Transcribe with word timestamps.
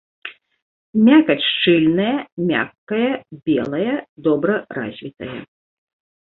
Мякаць 1.09 1.43
шчыльная, 1.49 2.15
мяккая, 2.53 3.13
белая, 3.53 3.95
добра 4.29 4.55
развітая. 4.81 5.33